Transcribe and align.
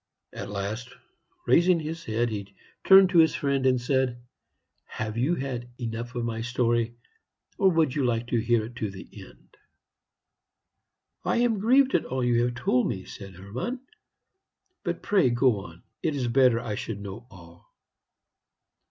At 0.33 0.49
last, 0.49 0.89
raising 1.45 1.79
his 1.79 2.05
head, 2.05 2.31
he 2.31 2.55
turned 2.87 3.09
to 3.11 3.19
his 3.19 3.35
friend 3.35 3.67
and 3.67 3.79
said, 3.79 4.19
"Have 4.85 5.15
you 5.15 5.35
had 5.35 5.69
enough 5.77 6.15
of 6.15 6.25
my 6.25 6.41
story, 6.41 6.95
or 7.59 7.69
would 7.69 7.93
you 7.93 8.03
like 8.03 8.25
to 8.29 8.39
hear 8.39 8.65
it 8.65 8.75
to 8.77 8.89
the 8.89 9.07
end?" 9.13 9.55
"I 11.23 11.37
am 11.37 11.59
grieved 11.59 11.93
at 11.93 12.05
all 12.05 12.23
you 12.23 12.43
have 12.43 12.55
told 12.55 12.87
me," 12.89 13.05
said 13.05 13.35
Hermann; 13.35 13.79
"but 14.83 15.03
pray 15.03 15.29
go 15.29 15.59
on; 15.65 15.83
it 16.01 16.15
is 16.15 16.27
better 16.27 16.59
I 16.59 16.73
should 16.73 16.99
know 16.99 17.27
all." 17.29 17.71